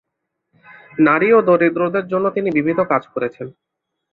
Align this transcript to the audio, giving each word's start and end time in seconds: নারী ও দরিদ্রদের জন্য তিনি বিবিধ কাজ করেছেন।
নারী 0.97 1.27
ও 1.33 1.39
দরিদ্রদের 1.41 2.05
জন্য 2.07 2.25
তিনি 2.35 2.49
বিবিধ 2.51 2.79
কাজ 2.91 3.03
করেছেন। 3.07 3.47